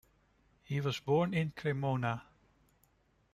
[0.63, 2.23] He was born in Cremona.